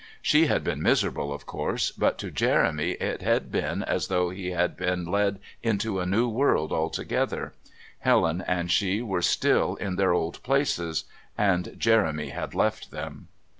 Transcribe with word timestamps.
She 0.23 0.47
had 0.47 0.63
been 0.63 0.81
miserable, 0.81 1.31
of 1.31 1.45
course, 1.45 1.91
but 1.91 2.17
to 2.17 2.31
Jeremy 2.31 2.93
it 2.93 3.21
had 3.21 3.51
been 3.51 3.83
as 3.83 4.07
though 4.07 4.31
he 4.31 4.49
had 4.49 4.75
been 4.75 5.05
led 5.05 5.37
into 5.61 5.99
a 5.99 6.07
new 6.07 6.27
world 6.27 6.71
altogether; 6.71 7.53
Helen 7.99 8.43
and 8.47 8.71
she 8.71 9.03
were 9.03 9.21
still 9.21 9.75
in 9.75 9.97
their 9.97 10.11
old 10.15 10.41
places, 10.41 11.03
and 11.37 11.75
Jeremy 11.77 12.29
had 12.29 12.55
left 12.55 12.89
them. 12.89 13.27